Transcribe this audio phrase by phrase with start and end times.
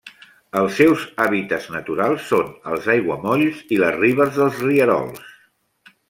[0.59, 5.25] Els seus hàbitats naturals són els aiguamolls i les ribes dels rierols.